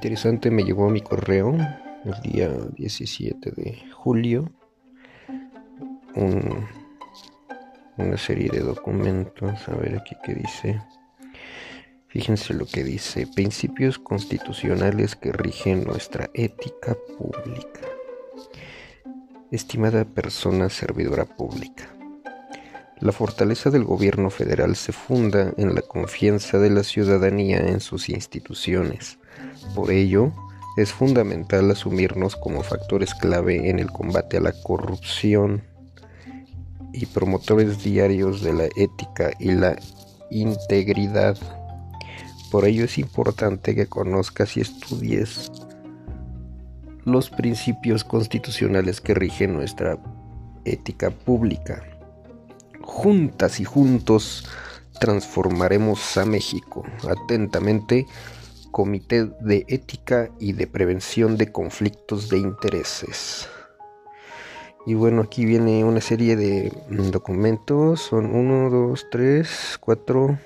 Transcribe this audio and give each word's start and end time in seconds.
interesante, 0.00 0.50
me 0.50 0.64
llegó 0.64 0.86
a 0.86 0.90
mi 0.90 1.02
correo 1.02 1.54
el 2.06 2.22
día 2.22 2.48
17 2.48 3.50
de 3.50 3.82
julio 3.92 4.50
una 7.98 8.16
serie 8.16 8.48
de 8.48 8.60
documentos. 8.60 9.68
A 9.68 9.74
ver 9.74 9.98
aquí 9.98 10.16
qué 10.24 10.34
dice. 10.34 10.80
Fíjense 12.08 12.54
lo 12.54 12.64
que 12.64 12.82
dice. 12.82 13.26
Principios 13.26 13.98
constitucionales 13.98 15.16
que 15.16 15.32
rigen 15.32 15.84
nuestra 15.84 16.30
ética 16.32 16.96
pública. 17.18 17.82
Estimada 19.50 20.06
persona 20.06 20.70
servidora 20.70 21.26
pública. 21.26 21.99
La 23.00 23.12
fortaleza 23.12 23.70
del 23.70 23.84
gobierno 23.84 24.28
federal 24.28 24.76
se 24.76 24.92
funda 24.92 25.54
en 25.56 25.74
la 25.74 25.80
confianza 25.80 26.58
de 26.58 26.68
la 26.68 26.84
ciudadanía 26.84 27.58
en 27.58 27.80
sus 27.80 28.10
instituciones. 28.10 29.18
Por 29.74 29.90
ello, 29.90 30.32
es 30.76 30.92
fundamental 30.92 31.70
asumirnos 31.70 32.36
como 32.36 32.62
factores 32.62 33.14
clave 33.14 33.70
en 33.70 33.78
el 33.78 33.90
combate 33.90 34.36
a 34.36 34.40
la 34.40 34.52
corrupción 34.52 35.62
y 36.92 37.06
promotores 37.06 37.82
diarios 37.82 38.42
de 38.42 38.52
la 38.52 38.64
ética 38.76 39.30
y 39.38 39.52
la 39.52 39.78
integridad. 40.30 41.38
Por 42.50 42.66
ello 42.66 42.84
es 42.84 42.98
importante 42.98 43.74
que 43.74 43.86
conozcas 43.86 44.58
y 44.58 44.60
estudies 44.60 45.50
los 47.06 47.30
principios 47.30 48.04
constitucionales 48.04 49.00
que 49.00 49.14
rigen 49.14 49.54
nuestra 49.54 49.98
ética 50.66 51.10
pública. 51.10 51.82
Juntas 53.02 53.60
y 53.60 53.64
juntos 53.64 54.46
transformaremos 55.00 56.18
a 56.18 56.26
México. 56.26 56.84
Atentamente, 57.08 58.06
Comité 58.72 59.24
de 59.40 59.64
Ética 59.68 60.28
y 60.38 60.52
de 60.52 60.66
Prevención 60.66 61.38
de 61.38 61.50
Conflictos 61.50 62.28
de 62.28 62.36
Intereses. 62.36 63.48
Y 64.84 64.92
bueno, 64.92 65.22
aquí 65.22 65.46
viene 65.46 65.82
una 65.82 66.02
serie 66.02 66.36
de 66.36 66.74
documentos. 67.10 68.02
Son 68.02 68.34
1, 68.34 68.68
2, 68.68 69.06
3, 69.10 69.78
4. 69.80 70.38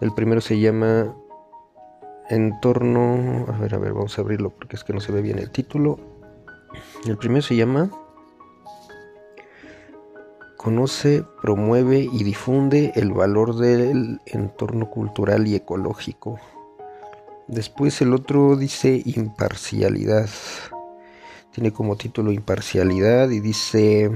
El 0.00 0.14
primero 0.14 0.40
se 0.40 0.58
llama 0.58 1.14
Entorno. 2.28 3.46
A 3.54 3.58
ver, 3.58 3.76
a 3.76 3.78
ver, 3.78 3.92
vamos 3.92 4.18
a 4.18 4.22
abrirlo 4.22 4.50
porque 4.50 4.74
es 4.74 4.82
que 4.82 4.92
no 4.92 4.98
se 4.98 5.12
ve 5.12 5.22
bien 5.22 5.38
el 5.38 5.52
título. 5.52 6.00
El 7.06 7.16
primero 7.16 7.42
se 7.42 7.54
llama 7.54 7.88
Conoce, 10.64 11.26
promueve 11.42 12.08
y 12.10 12.24
difunde 12.24 12.92
el 12.94 13.12
valor 13.12 13.56
del 13.56 14.22
entorno 14.24 14.88
cultural 14.88 15.46
y 15.46 15.56
ecológico. 15.56 16.40
Después 17.48 18.00
el 18.00 18.14
otro 18.14 18.56
dice 18.56 19.02
imparcialidad. 19.04 20.30
Tiene 21.52 21.70
como 21.70 21.96
título 21.96 22.32
imparcialidad 22.32 23.28
y 23.28 23.40
dice, 23.40 24.10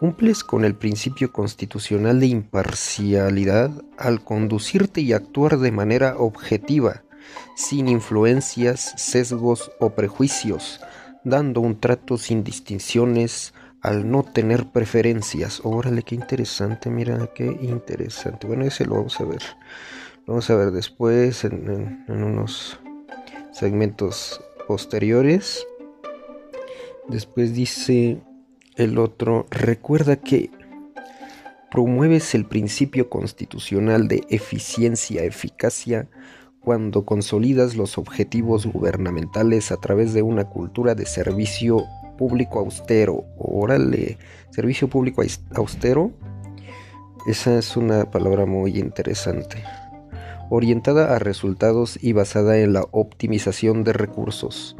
cumples 0.00 0.42
con 0.42 0.64
el 0.64 0.74
principio 0.74 1.32
constitucional 1.32 2.18
de 2.18 2.26
imparcialidad 2.26 3.70
al 3.98 4.24
conducirte 4.24 5.00
y 5.00 5.12
actuar 5.12 5.58
de 5.58 5.70
manera 5.70 6.16
objetiva, 6.18 7.04
sin 7.54 7.86
influencias, 7.86 8.94
sesgos 8.96 9.70
o 9.78 9.90
prejuicios, 9.90 10.80
dando 11.22 11.60
un 11.60 11.78
trato 11.78 12.18
sin 12.18 12.42
distinciones 12.42 13.54
al 13.82 14.10
no 14.10 14.22
tener 14.22 14.66
preferencias. 14.70 15.60
Órale, 15.64 16.02
qué 16.02 16.14
interesante, 16.14 16.90
mira, 16.90 17.30
qué 17.34 17.46
interesante. 17.46 18.46
Bueno, 18.46 18.64
ese 18.64 18.84
lo 18.84 18.96
vamos 18.96 19.20
a 19.20 19.24
ver. 19.24 19.42
Lo 20.26 20.34
vamos 20.34 20.50
a 20.50 20.56
ver 20.56 20.70
después 20.70 21.44
en, 21.44 22.04
unos 22.08 22.78
segmentos 23.52 24.40
posteriores. 24.66 25.66
Después 27.08 27.54
dice 27.54 28.20
el 28.76 28.98
otro, 28.98 29.46
recuerda 29.50 30.16
que 30.16 30.50
promueves 31.70 32.34
el 32.34 32.46
principio 32.46 33.08
constitucional 33.08 34.08
de 34.08 34.24
eficiencia, 34.28 35.24
eficacia, 35.24 36.08
cuando 36.60 37.06
consolidas 37.06 37.76
los 37.76 37.96
objetivos 37.96 38.66
gubernamentales 38.66 39.72
a 39.72 39.78
través 39.78 40.12
de 40.12 40.22
una 40.22 40.44
cultura 40.44 40.94
de 40.94 41.06
servicio 41.06 41.86
público 42.18 42.58
austero. 42.58 43.24
Órale, 43.38 44.18
servicio 44.50 44.88
público 44.88 45.22
austero. 45.54 46.12
Esa 47.26 47.58
es 47.58 47.76
una 47.78 48.10
palabra 48.10 48.44
muy 48.44 48.78
interesante. 48.78 49.64
Orientada 50.50 51.14
a 51.14 51.18
resultados 51.18 51.98
y 52.02 52.12
basada 52.12 52.58
en 52.58 52.74
la 52.74 52.84
optimización 52.90 53.84
de 53.84 53.94
recursos. 53.94 54.76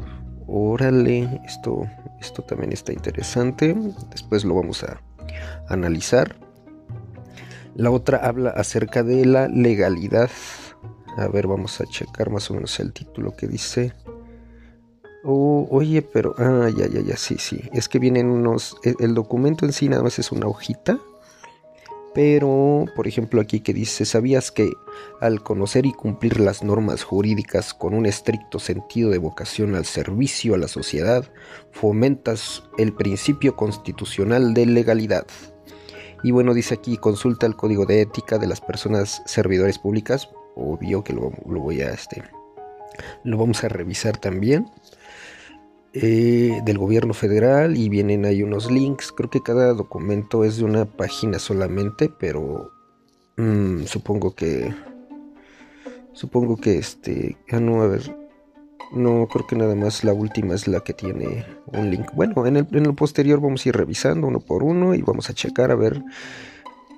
Órale, 0.47 1.41
esto, 1.45 1.87
esto 2.19 2.43
también 2.43 2.73
está 2.73 2.93
interesante. 2.93 3.75
Después 4.11 4.45
lo 4.45 4.55
vamos 4.55 4.83
a 4.83 5.01
analizar. 5.67 6.35
La 7.75 7.91
otra 7.91 8.17
habla 8.17 8.49
acerca 8.49 9.03
de 9.03 9.25
la 9.25 9.47
legalidad. 9.47 10.29
A 11.17 11.27
ver, 11.27 11.47
vamos 11.47 11.79
a 11.81 11.85
checar 11.85 12.29
más 12.29 12.49
o 12.51 12.55
menos 12.55 12.79
el 12.79 12.91
título 12.93 13.35
que 13.35 13.47
dice. 13.47 13.93
Oh, 15.23 15.67
oye, 15.69 16.01
pero. 16.01 16.33
Ah, 16.37 16.69
ya, 16.75 16.87
ya, 16.87 17.01
ya, 17.01 17.17
sí, 17.17 17.35
sí. 17.37 17.61
Es 17.73 17.89
que 17.89 17.99
vienen 17.99 18.29
unos. 18.29 18.77
El, 18.83 18.95
el, 18.99 19.13
documento 19.13 19.65
en 19.65 19.73
sí 19.73 19.89
nada 19.89 20.03
más 20.03 20.17
es 20.19 20.31
una 20.31 20.47
hojita. 20.47 20.99
Pero, 22.13 22.85
por 22.95 23.07
ejemplo, 23.07 23.41
aquí 23.41 23.59
que 23.59 23.73
dice: 23.73 24.05
¿Sabías 24.05 24.51
que 24.51 24.71
al 25.19 25.43
conocer 25.43 25.85
y 25.85 25.91
cumplir 25.91 26.39
las 26.39 26.63
normas 26.63 27.03
jurídicas 27.03 27.73
con 27.73 27.93
un 27.93 28.05
estricto 28.05 28.59
sentido 28.59 29.09
de 29.09 29.17
vocación 29.17 29.75
al 29.75 29.85
servicio 29.85 30.55
a 30.55 30.57
la 30.57 30.67
sociedad, 30.67 31.25
fomentas 31.71 32.63
el 32.77 32.93
principio 32.93 33.55
constitucional 33.55 34.53
de 34.53 34.65
legalidad? 34.65 35.27
Y 36.23 36.31
bueno, 36.31 36.53
dice 36.53 36.75
aquí: 36.75 36.97
consulta 36.97 37.45
el 37.45 37.57
código 37.57 37.85
de 37.85 38.01
ética 38.01 38.37
de 38.37 38.47
las 38.47 38.61
personas 38.61 39.21
servidores 39.25 39.79
públicas. 39.79 40.29
Obvio 40.55 41.03
que 41.03 41.13
lo, 41.13 41.31
lo 41.45 41.59
voy 41.59 41.81
a. 41.81 41.91
Este, 41.91 42.23
lo 43.23 43.37
vamos 43.37 43.63
a 43.63 43.69
revisar 43.69 44.17
también. 44.17 44.69
Eh, 45.91 46.61
del 46.65 46.77
gobierno 46.77 47.15
federal 47.15 47.75
y 47.75 47.89
vienen 47.89 48.25
ahí 48.25 48.43
unos 48.43 48.69
links. 48.69 49.11
Creo 49.11 49.31
que 49.31 49.41
cada 49.41 49.73
documento 49.73 50.43
es 50.43 50.57
de 50.57 50.65
una 50.65 50.85
página 50.85 51.39
solamente, 51.39 52.09
pero 52.09 52.71
mm, 53.37 53.85
supongo 53.85 54.35
que 54.35 54.71
supongo 56.13 56.57
que 56.57 56.77
este, 56.77 57.37
ah 57.51 57.59
no, 57.59 57.81
a 57.81 57.87
ver, 57.87 58.15
no 58.91 59.27
creo 59.31 59.47
que 59.47 59.55
nada 59.55 59.73
más 59.73 60.03
la 60.03 60.13
última 60.13 60.53
es 60.53 60.67
la 60.67 60.81
que 60.81 60.93
tiene 60.93 61.45
un 61.65 61.89
link. 61.89 62.11
Bueno, 62.13 62.45
en 62.45 62.57
el, 62.57 62.67
en 62.71 62.85
el 62.85 62.93
posterior 62.93 63.41
vamos 63.41 63.65
a 63.65 63.69
ir 63.69 63.75
revisando 63.75 64.27
uno 64.27 64.41
por 64.41 64.61
uno 64.61 64.93
y 64.93 65.01
vamos 65.01 65.31
a 65.31 65.33
checar 65.33 65.71
a 65.71 65.75
ver 65.75 66.03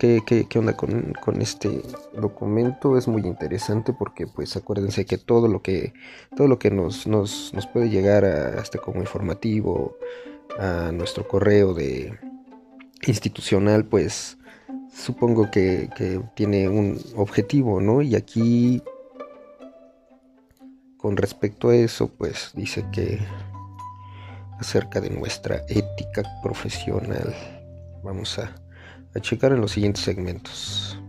qué, 0.01 0.47
onda 0.55 0.75
con, 0.75 1.41
este 1.41 1.81
documento. 2.13 2.97
Es 2.97 3.07
muy 3.07 3.21
interesante 3.21 3.93
porque 3.93 4.25
pues 4.25 4.55
acuérdense 4.55 5.05
que 5.05 5.17
todo 5.17 5.47
lo 5.47 5.61
que, 5.61 5.93
todo 6.35 6.47
lo 6.47 6.57
que 6.57 6.71
nos, 6.71 7.05
nos, 7.05 7.51
puede 7.71 7.89
llegar 7.89 8.25
a, 8.25 8.59
este 8.61 8.79
como 8.79 8.99
informativo 8.99 9.97
a 10.59 10.91
nuestro 10.91 11.27
correo 11.27 11.73
de 11.73 12.17
institucional 13.05 13.85
pues 13.85 14.37
supongo 14.91 15.51
que, 15.51 15.89
que 15.95 16.19
tiene 16.35 16.67
un 16.67 16.99
objetivo, 17.15 17.79
¿no? 17.79 18.01
Y 18.01 18.15
aquí 18.15 18.81
con 20.97 21.15
respecto 21.15 21.69
a 21.69 21.75
eso 21.75 22.07
pues 22.07 22.51
dice 22.55 22.83
que 22.91 23.19
acerca 24.59 24.99
de 24.99 25.11
nuestra 25.11 25.63
ética 25.67 26.23
profesional 26.41 27.35
vamos 28.03 28.39
a 28.39 28.55
a 29.15 29.19
checar 29.19 29.51
en 29.51 29.61
los 29.61 29.71
siguientes 29.71 30.03
segmentos. 30.03 31.00